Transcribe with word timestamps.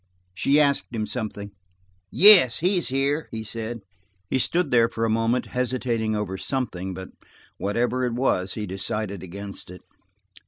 She 0.33 0.59
asked 0.59 0.87
him 0.95 1.05
something, 1.05 1.49
for– 1.49 1.55
"Yes, 2.09 2.61
he 2.61 2.77
is 2.79 2.87
here," 2.87 3.27
he 3.29 3.43
said. 3.43 3.81
He 4.31 4.39
stood 4.39 4.71
there 4.71 4.89
for 4.89 5.05
a 5.05 5.11
moment, 5.11 5.45
hesitating 5.53 6.15
over 6.15 6.39
something, 6.39 6.95
but 6.95 7.09
whatever 7.57 8.03
it 8.03 8.13
was, 8.13 8.55
he 8.55 8.65
decided 8.65 9.21
against 9.21 9.69
it. 9.69 9.81